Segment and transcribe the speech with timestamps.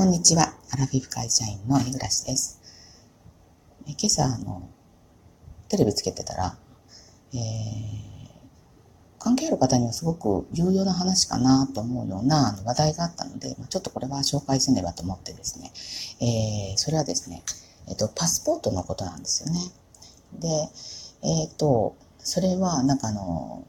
[0.00, 0.54] こんにちは。
[0.70, 2.58] アラフィフ会社員の日暮です。
[3.86, 4.70] え今朝、あの、
[5.68, 6.56] テレビつけてたら、
[7.34, 7.38] えー、
[9.18, 15.70] 関係ある方にはすごく有用な話かなと思うような話題があったので、ちょっとこれは紹介せねばと思ってですね、
[16.22, 17.42] えー、それはですね、
[17.86, 19.60] えっ、と、パスポートのことなんですよね。
[20.32, 20.48] で、
[21.28, 23.66] えっ、と、それは、なんかあの、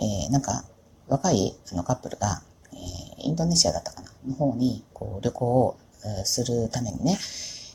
[0.00, 0.64] えー、なんか、
[1.06, 2.42] 若いあのカップルが、
[2.72, 5.78] えー、インドネシアだったかなの方に、こう、旅行を
[6.24, 7.18] するためにね、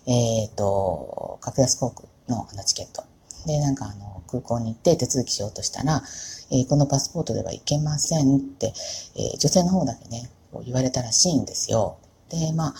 [0.05, 3.03] えっ、ー、と、格安航空のあのチケット。
[3.45, 6.01] で、なんかあの、空港に行って手続きしようとしたら、
[6.51, 8.73] えー、このパスポートでは行けませんって、
[9.15, 11.97] えー、女性の方だけね、こう言われたらしいんですよ。
[12.29, 12.73] で、まあ、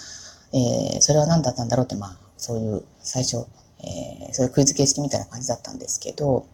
[0.54, 3.46] えー、それは何だったんだろうって、まあ、そういう最初、
[3.80, 6.48] えー、そういうクイズ形式みたいな感じだったんですけど、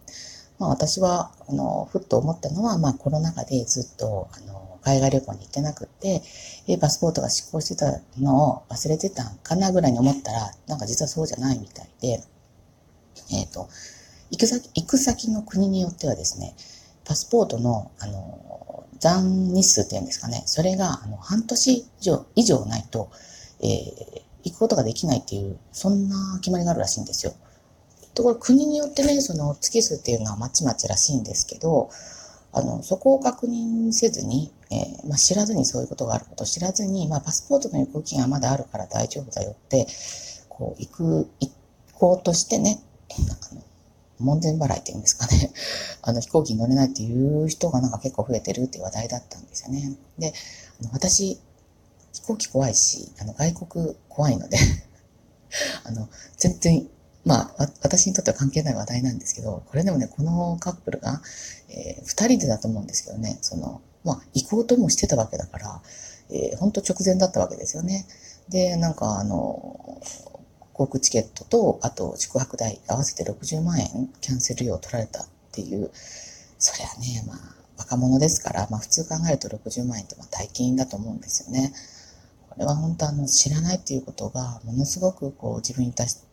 [0.60, 6.22] まあ私は、あの、ふっと思ったのは、まあコロナ禍でずっと、あの、海外旅行に行ってなくて、
[6.68, 12.24] えパスポートが失効してたのを忘れてたんかなぐらいに思ったら、なんか実はそうじゃないみたいで、
[13.32, 13.70] えっ、ー、と、
[14.32, 16.56] 行く先、行く先の国によってはですね、
[17.06, 23.10] パスポートの、あの、残日数っていうんですかね、それが、あの、半年以上、以上ないと、
[23.62, 27.34] えー、行くことができないっていう、そんな決まりがあるらしいんですよ。
[28.14, 31.90] ところ国によってね、その月数っていうのはまちまちらしいんですけど、
[32.52, 39.88] あの、そこを確認せずに、えー、まあ、知らずにそういうことがあることを知らずに、まあ、パスポートの有効期限はまだあるから大丈夫だよって、
[40.48, 41.52] こう、行く、行
[41.94, 42.82] こうとしてね、
[43.28, 43.62] なんかの、
[44.20, 45.52] 門前払いっていうんですかね。
[46.02, 49.96] あの、飛行機に乗れないっていう人がなんか結構増えてるって話題だったんですよね。
[50.18, 50.34] で、
[50.82, 51.40] あの私、
[52.14, 54.58] 飛行機怖いし、あの、外国怖いので
[55.86, 56.90] あの、全然
[57.26, 61.22] まあ、私にとっては関係ない話題なんですけど、これでもね、このカップルが、
[61.70, 65.82] えー、二人でだと思うんですけどね、その、まあ、行こうともしてたわけだから、
[66.32, 68.06] えー、本当直前だったわけですよね。
[68.50, 70.02] で、なんかあの、
[70.74, 75.92] 航空チケットと、あと宿泊代合わせて60万円キャンセル料取られたっていう、
[76.58, 77.38] そりゃね、まあ、
[77.78, 81.74] 若者ですから、まあ普通考えると60万円ってまあ大金だと思うんですよね。
[82.50, 86.29] これは本当あの、知らないっていうことが、ものすごくこう自分に対して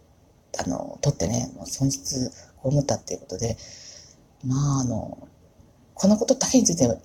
[0.58, 3.56] あの、取ってね、もう損失を被ったっていうことで、
[4.44, 5.28] まあ、あの、
[5.94, 6.96] このことだけについては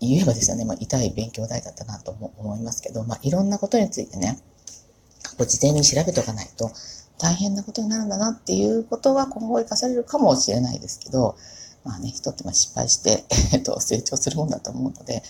[0.00, 4.38] 言えばですよね、まあ、痛い勉強代だったなと思いますけど、まあ、いろんなことについてね、
[5.36, 6.70] こう事前に調べておかないと
[7.18, 11.36] 大変なことになるんだなっていうことは今後生かされるかもしれないですけど、
[11.84, 15.22] まあね、人ってまあ失敗して、えっと、成長するもんだと思うので、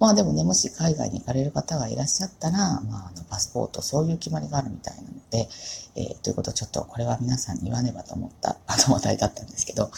[0.00, 5.46] まあでもね、もし海外に行かれる方がいらっしゃったら、まあ、あのパスポート、そういう決まりがあるみたいなので、
[5.94, 9.90] えー、ということをちょっとこれは皆さんに言わねばと思ったあの話題だったんですけど、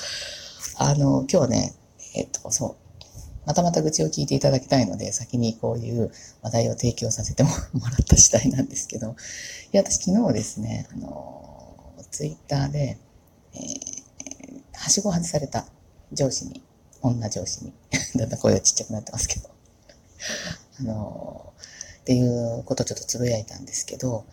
[0.78, 1.74] あの、今日ね、
[2.16, 2.82] えっ、ー、と、そう、
[3.46, 6.10] またまた愚痴を聞いていただきたいので、先にこういう
[6.42, 7.56] 話題を提供させて もら
[7.92, 9.14] った次第なんですけど、
[9.72, 12.98] いや、私昨日ですね、あの、ツイッターで、
[13.54, 15.64] えー、はしご外された
[16.12, 16.60] 上司に、
[17.02, 17.72] 女上司に、
[18.16, 19.52] だんだん声がちっちゃくなってますけど、
[20.80, 21.52] あの
[22.02, 24.24] っていうことをちょっとつぶやいたんですけど、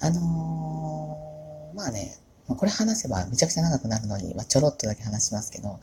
[0.00, 2.16] あのー、まあね、
[2.48, 5.78] これ話せばめちゃくちゃ長くなるのに、まあ、ちょろっとだけ話しますけど、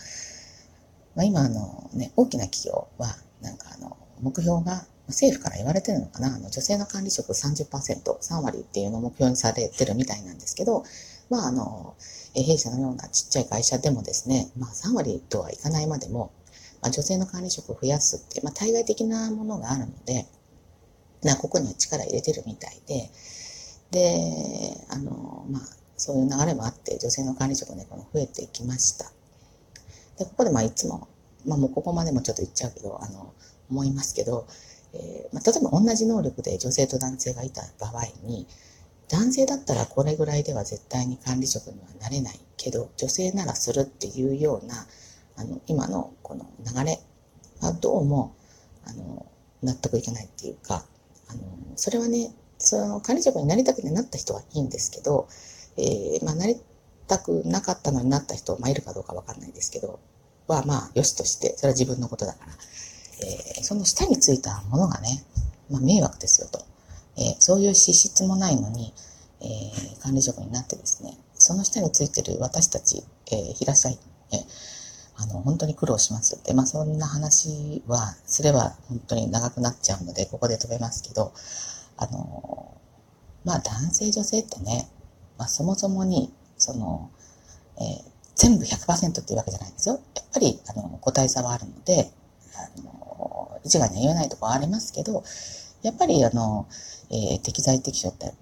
[1.16, 10.84] まあ、今あのね、大きな企業は、なんかあの、目標が政府から言われてるのかな、あの女性の管理職30%、3割っていうのを目標にされてるみたいなんですけど、
[11.30, 11.96] まああの、
[12.34, 16.32] 弊社のようなちっちゃい会社でもですね、まあ3割とはいかないまでも、
[16.82, 20.28] まあ、女性の管理職を増やすって、まあ、対外的なものがあるので、
[21.24, 23.10] なここには力入れてるみたいで、
[23.92, 25.62] で、あの、まあ、
[25.96, 29.06] そういう流れもあって、女性の管理職ね、この増えていきました。
[30.18, 31.08] で、ここでまあいつも、
[31.46, 33.34] まあもうここまでもちょっと言っちゃうけど、あの、
[33.70, 34.48] 思いますけど、
[34.94, 38.48] えー、まあ、例えば同じ能力で女性と男性がいた場合に、
[39.10, 44.86] 男性だったらこれぐらいでは絶対に管理職にはなれないけど、女性ならするっていうような、
[45.38, 47.00] あの、今のこの流れ
[47.62, 48.36] はどうも、
[48.86, 49.26] あの、
[49.64, 50.84] 納得いかないっていうか、
[51.30, 51.42] あの、
[51.76, 55.28] それはね、その管理職になりたくてなった人はいいんですけど、
[55.78, 56.60] えー、まあ、なり
[57.08, 60.00] たくなかったのになった人、まあ、いるかどうかわかんないですけど、
[60.48, 62.52] は、まあ、よしとして、それは自分のことだから、
[63.22, 65.24] えー、その下についたものがね、
[65.70, 66.66] まあ、迷惑ですよと。
[67.18, 68.94] えー、そういう資質もないのに、
[69.42, 73.98] えー、管理職になってですね、その下についてる私たち、えー、平社員、
[74.32, 74.40] えー、
[75.20, 81.34] あの、本当に苦労しますって、まあそんな話はすれば本当に長くなっちゃうので、ここで止めますけど、
[81.98, 82.78] あの、
[83.44, 84.88] まあ男性女性ってね、
[85.38, 87.10] まあそもそもに、その、
[87.80, 90.00] えー、全部100%っていうわけじゃないんですよ。
[90.16, 92.12] やっぱり、あの、個体差はあるので、
[92.56, 95.24] あの、一概には言えないところはありますけど、
[95.82, 96.68] やっぱりあの、
[97.10, 98.34] えー、適材適所って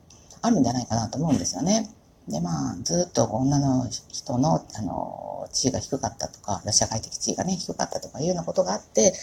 [0.41, 1.89] あるんじゃないかなと思うんですよね。
[2.27, 9.13] で、まあ、ずっと女の人の、あの、地位が低かったとか、社会的地位がね、低かったとかいうようなことがあって、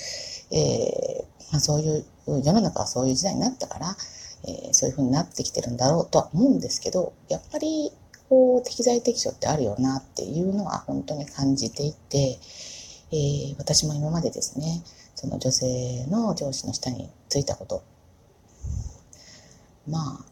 [0.53, 3.97] えー、まあ、そういう、世の中はそういう時代になったから、
[4.45, 7.93] えー、そういうふうになってきてるんだろうとは思うんですけど、やっぱり、
[8.29, 12.39] こう、適材適所ってあるよなっていうのは本当に感じていて、
[13.11, 14.83] えー、私も今までですね、
[15.17, 17.83] その女性の上司の下についたこと、
[19.89, 20.32] まあ、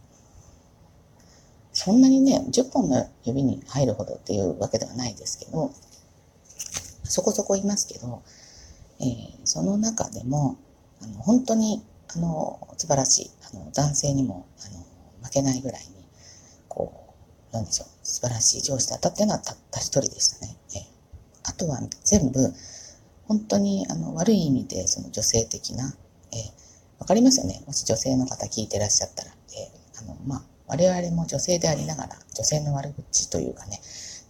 [1.82, 5.73] そんなにね、10本の指に入るほどっていうわけではないですけど、
[7.05, 8.23] そこそこいますけど、
[9.00, 10.59] えー、その中でも、
[11.03, 11.82] あの、本当に、
[12.15, 16.05] あの、素晴らしい、あの、男性にも、あの、負けないぐらいに、
[16.69, 17.15] こ
[17.50, 20.55] う、なんでしょう、素晴らしい上司だったっていうのはたった一人でしたね。
[20.75, 20.82] えー、
[21.44, 22.53] あとは全部、
[23.27, 25.97] 本当に、あの、悪い意味で、その女性的な、
[26.32, 26.41] えー、
[26.99, 27.62] わかりますよね。
[27.67, 33.81] もし女性の方聞いてらっしゃったら、えー、あの、まあ、我々も女性でありながら、女性の悪口というかね、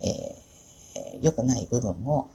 [0.03, 2.31] えー、良くない部分を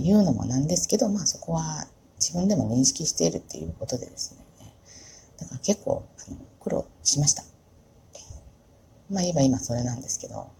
[0.00, 1.86] 言うのもなんですけど、まあそこは
[2.18, 4.44] 自分でも認識しているっていうことでですね。
[5.38, 7.44] だから結構あの苦労しました。
[9.08, 10.50] まあ言えば今それなんですけど、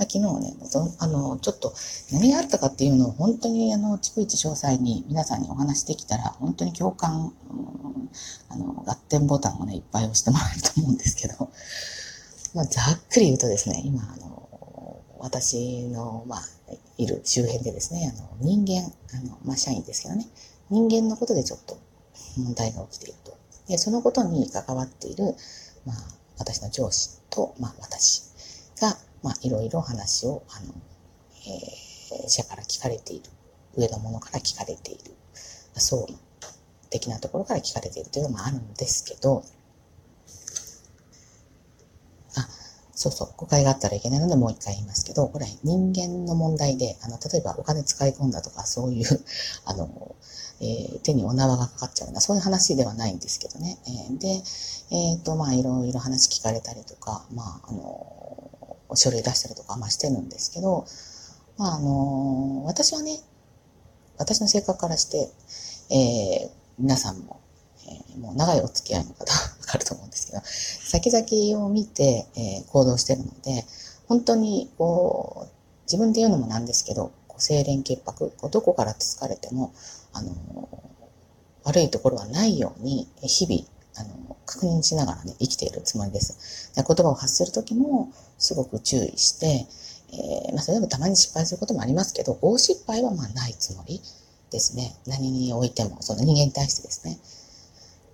[0.00, 0.56] 昨日ね、
[0.98, 1.74] あの、ちょっと
[2.10, 8.10] 何があったかっていうのを本当にあの、逐一詳細に皆さんにお話しできたら、本当に共感、うん、
[8.48, 11.50] あの、合点ボタンをね、いっぱい押してもらえると思うんですけど、
[12.54, 16.40] まあ、ざっくり言うとですね、今、あの、私の、まあ、
[16.98, 20.26] いる周辺でですね、あの、人間、あの、まあ、社員ですけどね、
[20.70, 21.78] 人間のことでちょっと
[22.36, 23.36] 問題が起きていると。
[23.68, 25.34] で、そのことに関わっている、
[25.86, 25.96] まあ、
[26.38, 28.22] 私の上司と、まあ、私
[28.80, 30.74] が、まあ、いろいろ話を、あの、
[31.46, 33.30] えー、社から聞かれている。
[33.76, 35.14] 上の者から聞かれている。
[35.74, 36.14] そう
[36.90, 39.44] 的なところから聞かれているというのもあるんですけど、
[42.36, 42.48] あ、
[43.00, 49.06] そうそう、誤解があったらいけないのでもう一回言いますけど、これは人間の問題で、あの、例えばお金使い込んだとか、そういう、
[49.64, 50.16] あの、
[50.60, 53.78] えー、手にお縄がかかっちゃうような、そういう話ではないんですけどね。
[53.86, 54.28] えー、で、
[54.90, 60.84] えっ、ー、と、まあ、いろいろ話聞かれたりとか、まあ、あの、書類出したりとか、まあ、してるんですけど、
[61.56, 63.18] まあ、あの、私はね、
[64.18, 65.30] 私の性格からして、
[65.88, 73.64] えー、皆さんもー、もう長いお付き合いの方 わかると思うんですけど、先々を見て、えー、行動してるので、
[74.08, 75.48] 本当に、こう、
[75.84, 79.72] 自分で言うのもなんですけど、こう清廉潔白、こうどこから疲れても、
[80.12, 80.32] あの、
[81.64, 83.66] 悪いところはないように、日々、
[83.96, 86.72] あの、確認しながらね、生きているつもりです。
[86.74, 89.66] で言葉を発するときも、すごく注意して、
[90.12, 94.00] えー、まあ、それでもたまに失敗することもありますけど、大失敗はまあないつもり
[94.50, 94.96] ですね。
[95.06, 97.18] 何においても、その人間に対してですね。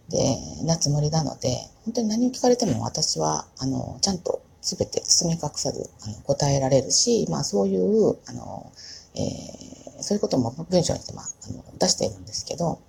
[0.08, 8.72] で、なつもりなので、本当に何を聞かれても私は、あの、ちゃんとすべて包み隠さず、あの、答えられるし、まあそういう、あの、
[9.14, 12.80] えー、そういうことも文章にまあ、あの、出しているんですけど、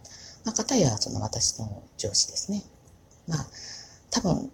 [0.46, 2.64] まあ、かたや、その私の上司ですね。
[3.28, 3.48] まあ、
[4.12, 4.52] 多分、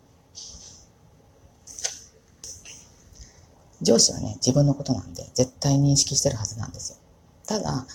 [3.81, 6.97] 上司はね、自分のことなんで、絶対認識してるはずなんですよ。
[7.45, 7.85] ただ、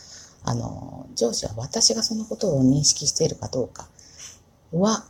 [0.44, 3.88] あの、上司は私がそのことを認識しているかどうか、
[4.72, 5.04] は、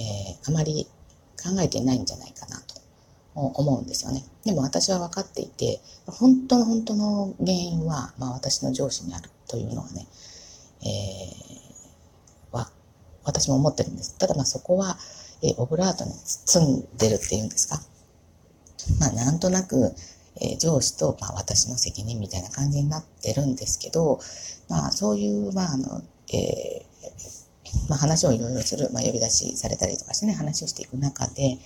[0.00, 0.86] えー、あまり
[1.42, 2.80] 考えてないんじゃないかなと
[3.34, 4.24] 思うんですよね。
[4.44, 10.06] でも私は分かっていて、本当の本当の原因は、まあ私の上司にあるというのはね、
[10.82, 12.70] えー、は、
[13.24, 14.16] 私も思ってるんです。
[14.18, 14.98] ただまあそこは、
[15.42, 17.80] えー、オブラートに包んでるっていうんですか。
[18.98, 19.94] まあなんとなく、
[20.40, 24.20] えー、上司と、まあ、私の責任みたいな感じになってるんですけど、
[24.68, 27.37] まあそういう、まああの、えー、
[27.88, 31.58] まあ、話をいろいろする、まあ、呼び出しされたりとかしてね、話をしていく中で、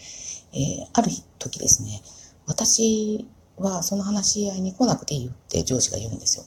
[0.55, 2.03] えー、ある時ですね、
[2.47, 3.27] 私
[3.59, 6.45] はその話し合いに来なくていいよって上司が言うんですよ。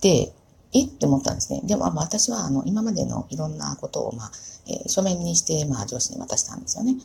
[0.00, 0.32] で、
[0.72, 1.62] えって思ったんですね。
[1.64, 4.30] でも、まあ、私は、あの、今までのいろんなことを、まあ、
[4.66, 6.96] えー、書面にして、まあ、上司に渡したんですよね。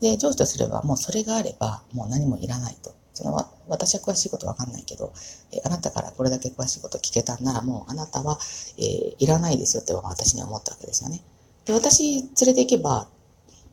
[0.00, 2.94] で、上司とすれば、もうそれがあれば、もう何もいらないと。
[3.16, 3.34] その
[3.66, 5.14] 私は詳しいことわかんないけど、
[5.50, 8.38] えあなたからこれだけ詳しいこと聞けたんならもうあなたは、
[8.76, 11.22] えー、いらないですよって私には思ったわけですよね。
[11.64, 13.08] で、私連れて行けば、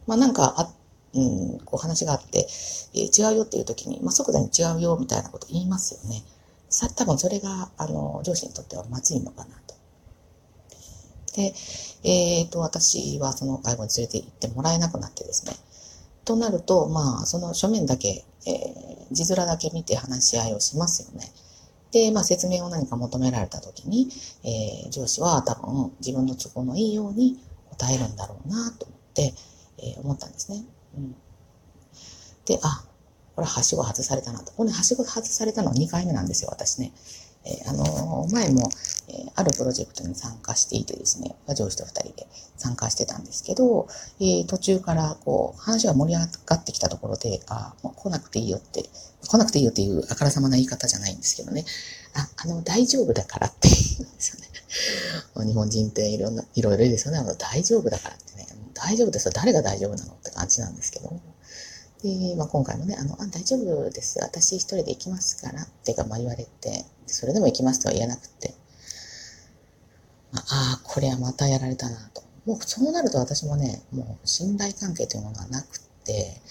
[0.08, 0.74] まあなんかあ、
[1.14, 2.48] うん、こう話があって、
[2.94, 6.24] えー、違うよっていう時に、まあ即座に違うよみたいなこと言いますよね。
[6.70, 9.76] さ、多分それが、あの、上司にとってはまずいのかなと。
[11.36, 11.54] で、
[12.04, 15.54] えっ、ー、と、私はその介護に連れて行ってもらえなくなってですね。
[16.26, 21.32] となると、まあ、その書面だけ、えー、字面だけ見て話し合いをしますよね。
[21.91, 24.10] で、まあ、説明を何か求められた時に、
[24.43, 27.39] えー、上司は多分自分の都合のいいように
[27.70, 29.34] 答えるんだろうなと思って、
[29.77, 30.65] えー、思ったんですね。
[30.98, 31.15] うん、
[32.46, 32.86] で、あ、
[33.36, 34.51] これはしご外されたなと。
[34.53, 36.91] これね、はしご外されたのは2回目なんですよ、私ね。
[37.46, 38.70] えー、あの前も、
[39.36, 43.88] あるプロジェクトに参加していてですね、上司と2人で参加してたんですけど、
[44.20, 48.84] え途中からこう話が盛り上がってきたところで、あ、もう来なくていいよって、
[49.28, 51.66] 来なくていいよっていうあからさまな言い方じゃないんですけどね、
[52.13, 54.48] あ、あの、大丈夫だからって言うんですよね。
[55.46, 57.18] 日本人っていろんな、いろいろいいですよね。
[57.18, 59.32] あの、大丈夫だからってね、大丈夫ですよ。
[59.34, 61.20] 誰が大丈夫なのって感じなんですけど。
[62.04, 64.20] で、まあ、今回もね、あの、あ、大丈夫です。
[64.20, 68.54] 私一人で行きますから、ってか、まあ、言われて、それでも行きますとは言えなくて、
[70.36, 72.24] あ、あ、これはまたやられたなと。
[72.46, 76.42] もうそうなると私もね、もう信頼関係というものがなくて、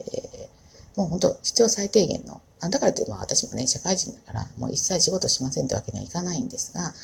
[0.00, 6.94] えー、もう本当必要最低限の、あだからというと私もね、社会人だから、もう一切仕事しませんってわけにはいかないんですが、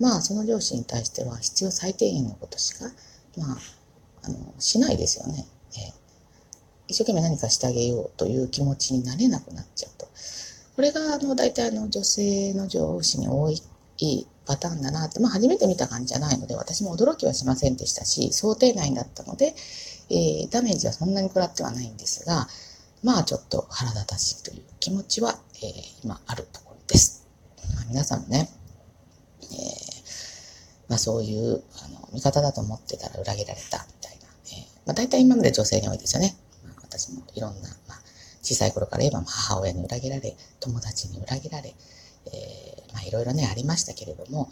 [0.00, 2.86] まあその上司に対しては必要最低限のことしか、
[3.36, 3.58] まあ、
[4.22, 5.46] あの、しないですよね。
[5.74, 5.92] えー、
[6.88, 10.08] 一生懸命何かしてあげようという気持ちになれなくなっちゃうと。
[10.76, 13.60] これが、あの、大体あの、女性の上司に多い
[14.48, 19.54] パターンだなって、まあ初めて見た感じじゃないので、私も驚きはしませんでしたし、想定内だったので、
[20.08, 22.48] えー、ダメージはそんなに食らってはないんですが、
[23.02, 27.26] まあちょっと腹立たしいという気持ちは、えー、今あるところです。
[27.74, 28.48] まあ、皆さんもね、
[29.42, 29.48] えー、
[30.88, 36.34] まあそういうあの味方だと思ってたら裏切られたみたいな、えー、まあ大体今まで女性に多いですよね。
[36.64, 37.98] まあ、私もいろんな、まあ
[38.40, 41.74] 小さい頃から言えば母親に裏切られ、友達に裏切られ、
[42.32, 44.50] えー、まあいろいろねありましたけれども、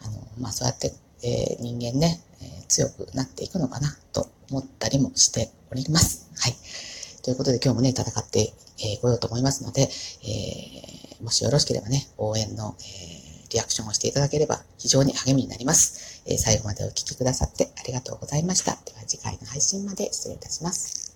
[0.00, 6.30] あの、まあそうやって、えー、人間ね、えー、強くなっていくのかなと思ったりもしております。
[6.38, 6.54] はい。
[7.22, 16.22] ということで今日もね、戦ってえー、こようと思いますので、えー、もしよろしければね、応援の、えー、リアクションをしていただければ非常に励みになります。
[16.26, 18.72] えー、最後までお聴きくださってありがとうございました。
[18.72, 21.07] では次回の配信まで失礼いたします。